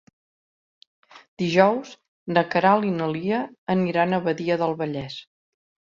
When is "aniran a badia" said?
3.75-4.59